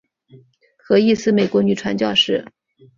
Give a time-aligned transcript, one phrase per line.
[0.79, 2.43] 何义思美国女传教士。